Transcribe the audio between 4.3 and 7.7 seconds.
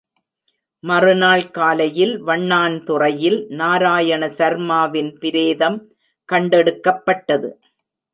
சர்மாவின் பிரேதம் கண்டெடுக்கப்பட்டது.